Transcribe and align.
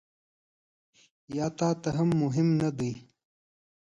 یا 1.35 1.47
تا 1.57 1.69
ته 1.81 1.91
مهم 2.21 2.47
نه 2.61 2.69
دي؟ 2.77 2.91